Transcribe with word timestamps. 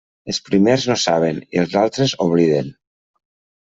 Els 0.31 0.39
primers 0.47 0.85
no 0.93 0.95
saben, 1.03 1.43
i 1.59 1.63
els 1.67 1.79
altres 1.85 2.19
obliden. 2.29 2.77